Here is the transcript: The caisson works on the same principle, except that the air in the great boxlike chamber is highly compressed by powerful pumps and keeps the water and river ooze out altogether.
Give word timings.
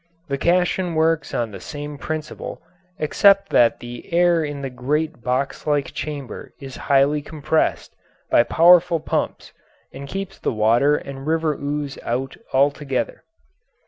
The 0.29 0.37
caisson 0.39 0.95
works 0.95 1.31
on 1.31 1.51
the 1.51 1.59
same 1.59 1.99
principle, 1.99 2.59
except 2.97 3.49
that 3.51 3.81
the 3.81 4.11
air 4.11 4.43
in 4.43 4.61
the 4.63 4.71
great 4.71 5.21
boxlike 5.23 5.93
chamber 5.93 6.55
is 6.59 6.75
highly 6.89 7.21
compressed 7.21 7.95
by 8.31 8.41
powerful 8.41 8.99
pumps 8.99 9.53
and 9.93 10.07
keeps 10.07 10.39
the 10.39 10.53
water 10.53 10.95
and 10.95 11.27
river 11.27 11.53
ooze 11.53 11.99
out 12.01 12.35
altogether. 12.51 13.23